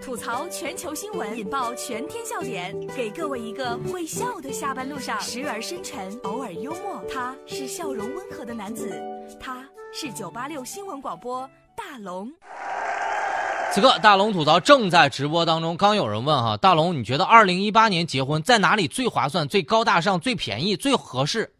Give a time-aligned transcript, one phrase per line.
[0.00, 7.02] 吐槽全球新闻，引爆全天笑点，给各位一个会笑的下班路上，时而深沉，偶尔幽默。
[7.12, 8.96] 他是笑容温和的男子，
[9.40, 12.30] 他是九八六新闻广播大龙。
[13.72, 15.76] 此刻大龙吐槽正在直播当中。
[15.76, 21.52] 刚有人问哈，大龙，你觉得二零一八年结婚在哪里最划算、最高大上、最便宜、最合适？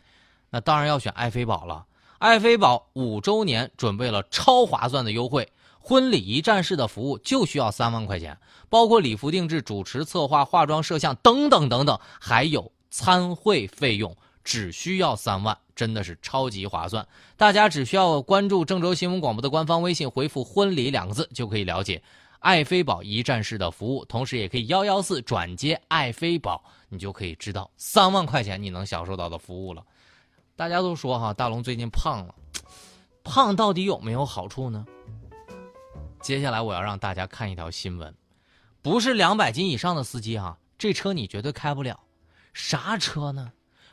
[0.51, 1.87] 那当然要选爱妃宝了。
[2.21, 5.49] 爱妃宝五周年准备了超划算的优惠，
[5.85, 8.39] 婚礼一站式的服务就需要三万块钱，
[8.69, 17.07] 包括礼服定制、主持策划、化妆摄像等等等等，还有参会费用只需要三万，真的是超级划算。
[17.37, 22.01] 大家只需要关注郑州新闻广播的官方微信，回复“婚礼”两个字就可以了解
[22.39, 29.83] 爱妃宝一站式的服务，同时也可以幺幺四转接爱妃宝，你就可以知道三万块钱你能享受到的服务了。
[30.55, 32.35] 大家都说哈，大龙最近胖了，
[33.25, 34.87] 胖到底有没有好处呢？
[36.23, 38.15] 接下来我要让大家看一条新闻，
[38.81, 41.99] 不是两百斤以上的司机哈，这车你绝对开不了。
[42.55, 43.53] 啥车呢？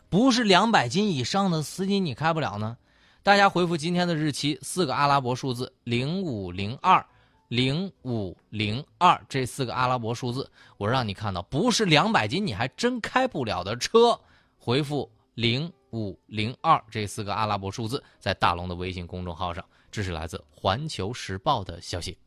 [0.10, 2.78] 不是两百斤以上的司机你开不了呢？
[3.24, 7.04] 大家回复今天的日期，四个阿拉伯数字零五零二
[7.48, 14.20] 零五零二这四个阿拉伯数字，我让你看到，不是两百斤你还真开不了的车。
[14.60, 15.72] 回复零。
[15.92, 22.18] 五零二这四个阿拉伯数字在大龙的微信公众号上，这是来自《环球时报》的消息。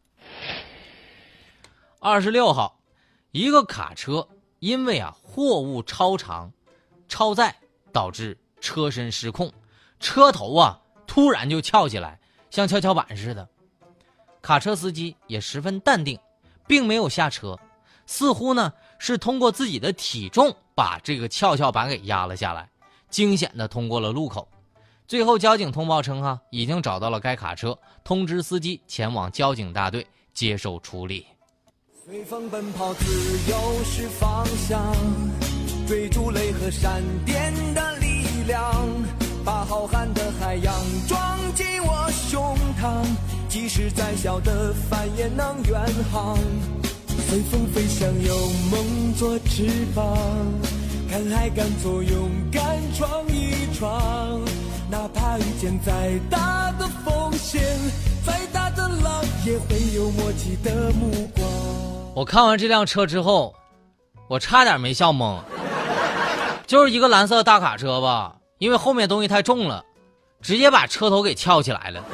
[2.00, 2.80] 二十六号，
[3.30, 6.52] 一个卡车因为啊货物超长、
[7.08, 7.54] 超载，
[7.92, 9.52] 导致车身失控，
[10.00, 13.48] 车头啊突然就翘起来，像跷跷板似的。
[14.40, 16.18] 卡车司机也十分淡定，
[16.66, 17.56] 并没有下车，
[18.06, 22.68] 似乎呢是通过自己的体重把这个跷跷板给压了下来。
[23.08, 24.48] 惊险的通过了路口，
[25.06, 31.26] 最后交警通报称，哈已经找到了该卡车，通知司机前往交警大队接受处理。
[32.04, 33.04] 随风奔跑，自
[33.50, 34.94] 由是方向，
[35.86, 38.88] 追逐雷和闪电的力量，
[39.44, 40.74] 把浩瀚的海洋
[41.06, 43.04] 装进我胸膛，
[43.48, 46.38] 即使再小的帆也能远航。
[47.28, 48.36] 随风飞翔，有
[48.70, 50.16] 梦做翅膀。
[51.10, 54.40] 敢爱敢做，勇敢闯一闯，
[54.92, 57.62] 哪怕遇见再大的风险，
[58.26, 61.48] 再大的浪，也会有默契的目光。
[62.14, 63.54] 我看完这辆车之后，
[64.28, 65.38] 我差点没笑懵。
[66.66, 69.82] 就是一个蓝色大卡车吧，因为后面东西太重了，
[70.42, 72.04] 直接把车头给翘起来了。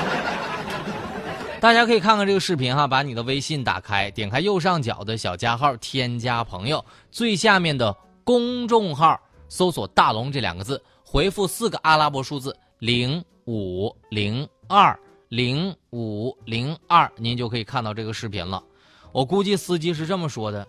[1.62, 14.94] 大家可以看看这个视频哈，把你的微信打开，点开右上角的小加号，添加朋友，最下面的公众号搜索“大龙”这两个字，回复四个阿拉伯数字零五零二
[15.30, 18.62] 零五零二，您就可以看到这个视频了。
[19.10, 20.68] 我估计司机是这么说的：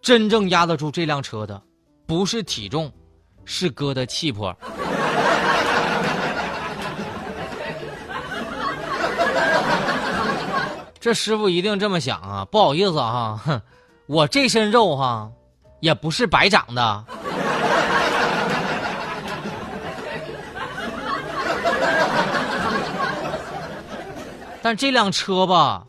[0.00, 1.60] 真正压得住这辆车的，
[2.06, 2.90] 不是体重，
[3.44, 4.56] 是哥的气魄。
[10.98, 12.48] 这师傅一定这么想啊！
[12.50, 13.60] 不好意思哈，哼，
[14.06, 15.30] 我这身肉哈，
[15.80, 17.04] 也不是白长的。
[24.68, 25.86] 但这辆车吧，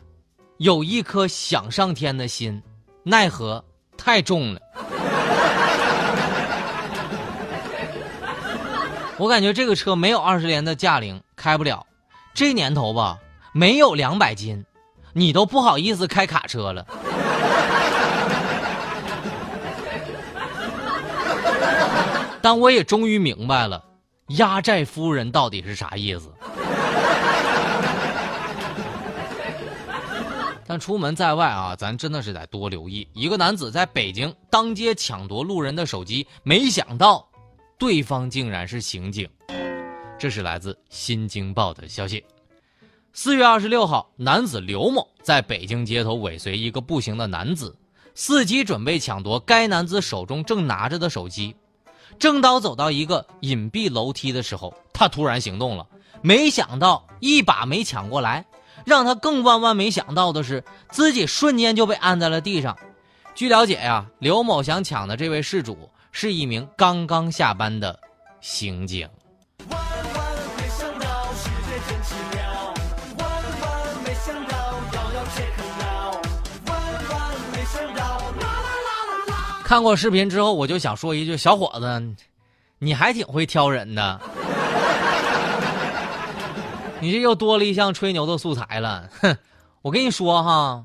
[0.56, 2.64] 有一颗想上天的心，
[3.04, 3.66] 奈何
[3.98, 4.62] 太重了。
[9.20, 11.86] 我感觉这个车没有二十年的驾龄，开不了。
[12.34, 13.18] 这年头吧，
[13.52, 14.64] 没有两百斤。
[15.12, 16.88] 你都不好意思开卡车了，
[22.42, 23.84] 但我也终于明白了，
[24.38, 26.32] 压寨夫人到底是啥意思。
[30.70, 33.08] 但出门在外啊，咱真的是得多留意。
[33.14, 37.28] 一个男子在北京当街抢夺路人的手机，没想到，
[37.80, 39.28] 对方竟然是刑警。
[40.20, 42.24] 这是来自《新京报》的消息。
[43.14, 47.76] 四月二十六号，男子刘某在北京街头尾随一个步行的男子，
[48.16, 51.56] 伺机准备抢夺该男子手中正拿着的手机。
[52.20, 55.88] 正当走到一个隐蔽楼梯的时候，他突然行动了，
[56.22, 58.46] 没想到一把没抢过来，
[58.86, 62.78] 让他更万万没想到的是，自己瞬间就被按在了地上。
[63.36, 68.00] 据了解呀，刘某想抢的这位事主是一名刚刚下班的
[68.42, 69.08] 刑警。
[79.64, 82.16] 看过视频之后，我就想说一句：小伙子，
[82.80, 84.20] 你还挺会挑人的。
[87.02, 89.10] 你这又多了一项吹牛的素材了。
[89.22, 89.38] 哼，
[89.82, 90.84] 我跟你说哈，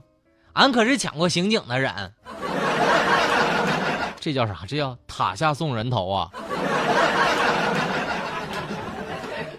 [0.52, 2.12] 俺可是抢过刑警的人。
[4.20, 4.60] 这叫啥？
[4.66, 6.30] 这叫塔下送人头啊！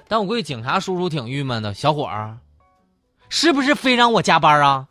[0.07, 2.37] 但我估计警察叔叔挺郁闷的，小伙儿，
[3.29, 4.87] 是不是非让我加班啊？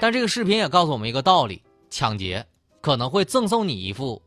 [0.00, 2.44] 但这个视频也告诉我们一个道理：抢劫
[2.80, 4.20] 可能会赠送你一副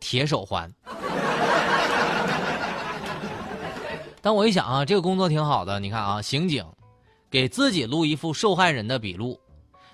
[0.00, 0.72] 铁手环。
[4.22, 5.80] 但我一想啊，这个工作挺好的。
[5.80, 6.64] 你看啊，刑警
[7.28, 9.38] 给自己录一副受害人的笔录。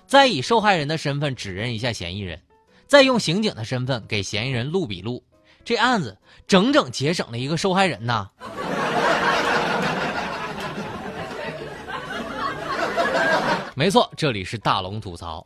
[0.05, 2.41] 再以受害人的身份指认一下嫌疑人，
[2.87, 5.23] 再用刑警的身份给嫌疑人录笔录，
[5.63, 6.17] 这案子
[6.47, 8.27] 整整节省了一个受害人呐！
[13.75, 15.45] 没错，这里是大龙吐槽，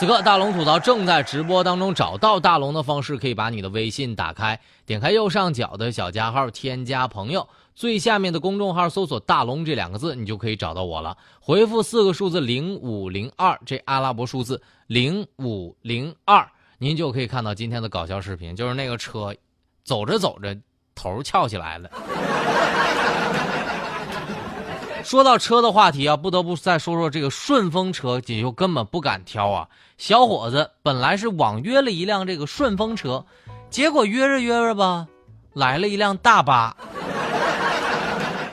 [0.00, 1.94] 此刻，大龙吐槽正在直播当中。
[1.94, 11.14] 找到大龙的方式，可以把你的微信打开，点开右上角的小加号，添加朋友，最下面的公众号搜索“大龙”这两个字，你就可以找到我了。
[11.38, 16.48] 回复四个数字零五零二，这阿拉伯数字零五零二，
[16.78, 19.34] 您就可以看到今天的搞笑视频，就是那个车，
[19.84, 20.56] 走着走着
[20.94, 21.90] 头翘起来了。
[25.10, 29.68] 说到车的话题啊，不得不再说说这个顺风车，也就根本不敢挑啊。
[29.98, 33.26] 小伙子本来是网约了一辆这个顺风车，
[33.70, 35.08] 结果约着约着吧，
[35.52, 36.76] 来了一辆大巴。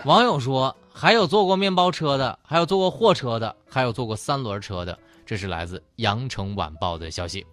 [0.06, 4.98] 网友说，还有坐过面包车的，还有坐过货车的，还有坐过三轮车的。
[5.28, 7.46] 这是来自《羊城晚报》的消息。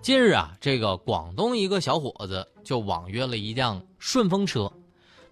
[0.00, 4.72] 近日啊，这个广东一个小伙子就网约了一辆顺风车，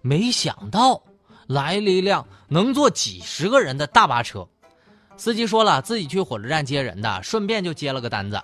[0.01, 1.01] 没想到。
[1.47, 4.47] 来了一辆能坐几十个人的大巴车，
[5.17, 8.41] 司机说了自己去火车站接人的，顺便就接了个单子。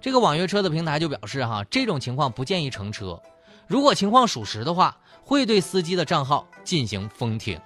[0.00, 3.20] 这个网约车的平台就表示哈，这种情况不建议乘车，
[3.66, 7.60] 如果情况属实的话，会对司机的账号进行封停。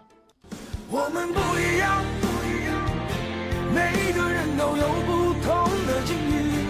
[0.91, 2.75] 我们不一样，不一样
[3.73, 6.67] 每个人都有不同的境遇，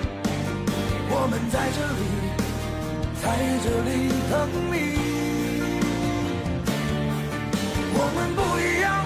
[1.11, 2.03] 我们在这里，
[3.23, 3.25] 在
[3.65, 4.33] 这里等
[4.71, 5.24] 你。
[8.15, 9.05] 我们不一样，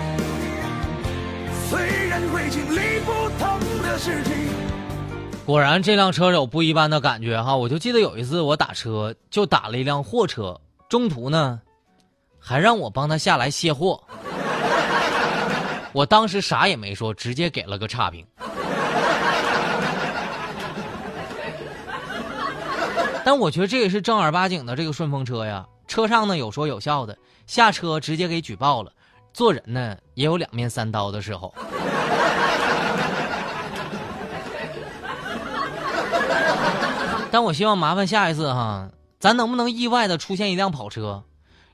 [1.71, 4.35] 虽然会经历不同的事情。
[5.47, 7.57] 果然，这辆车有不一般的感觉哈！
[7.57, 10.61] 我就记得有一次我打车，就打了一辆货车，
[10.91, 11.59] 中途呢，
[12.39, 13.99] 还让我帮他下来卸货。
[15.95, 18.27] 我当时啥也没说，直接给了个差评。
[23.25, 25.67] 但我觉得这也是正儿八经的这个顺风车呀。
[25.87, 27.17] 车上呢有说有笑的，
[27.47, 28.93] 下车直接给举报了。
[29.33, 31.55] 做人呢也有两面三刀的时候。
[37.31, 38.91] 但我希望麻烦下一次哈，
[39.21, 41.23] 咱能不能意外的出现一辆跑车，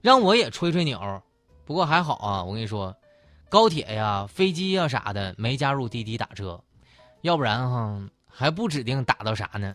[0.00, 1.22] 让我也吹吹牛？
[1.64, 2.94] 不过还好啊，我跟你说，
[3.48, 6.60] 高铁呀、飞机呀啥的没加入滴滴打车，
[7.22, 9.74] 要不然哈还不指定打到啥呢。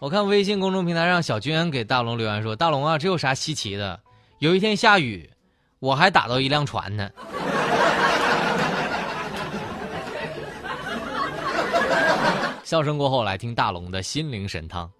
[0.00, 4.00] 我看微信公众平台上小娟给大龙留言说：“大龙啊，这有啥稀奇的？
[4.38, 5.30] 有一天下雨，
[5.78, 7.10] 我还打到一辆船呢。
[12.64, 14.90] ”笑声过后，来听大龙的心灵神汤。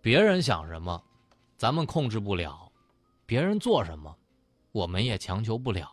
[0.00, 1.00] 别人想什么，
[1.56, 2.68] 咱们控制不了；
[3.26, 4.12] 别人做什么，
[4.72, 5.88] 我们也强求不了。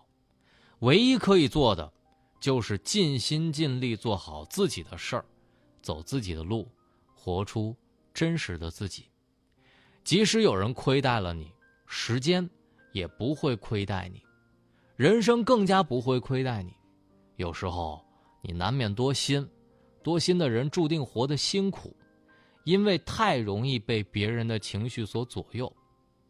[0.80, 1.94] 唯一可以做的，
[2.40, 5.26] 就是尽心尽力做好自己的事儿。
[5.84, 6.68] 走自己的路，
[7.14, 7.76] 活出
[8.12, 9.06] 真实的自己。
[10.04, 11.54] 即使有人亏待了你，
[11.86, 12.50] 时间
[12.94, 14.24] 也不会亏待你，
[14.96, 16.74] 人生更加不会亏待你。
[17.36, 18.04] 有时候
[18.42, 19.48] 你难免多心，
[20.02, 21.96] 多心的人注定活得辛苦，
[22.64, 25.72] 因为太容易被别人的情绪所左右。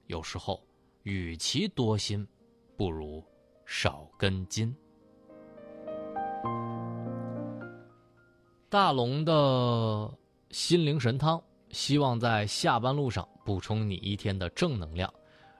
[0.07, 0.61] 有时候，
[1.03, 2.27] 与其多心，
[2.75, 3.23] 不如
[3.65, 4.75] 少根筋。
[8.73, 10.09] 大龙的
[10.49, 11.39] 心灵神汤，
[11.69, 15.13] 希望在下班路上补充你一天的正能量。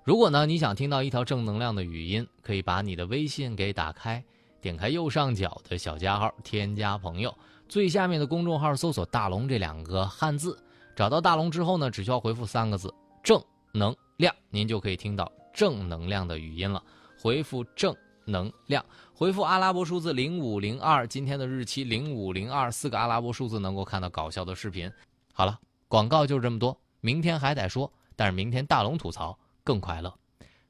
[0.03, 4.24] 如果呢，你想听到一条正能量的语音，可以把你的微信给打开，
[4.60, 7.32] 点开右上角的小加号，添加朋友，
[7.70, 10.58] 最下面的公众号搜索“大龙”这两个汉字，
[10.96, 12.91] 找到大龙之后呢，只需要回复三个字
[13.22, 13.39] “正
[13.75, 16.82] 能量”，您就可以听到正能量的语音了。
[17.22, 17.96] 回复“正”。
[18.25, 24.92] 能量回复阿拉伯数字零五零二，今天的日期零五零二四个阿拉伯数字能够看到搞笑的视频。
[25.34, 30.13] 好了，广告就这么多，明天还得说，但是明天大龙吐槽更快乐。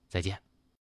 [0.07, 0.37] 再见。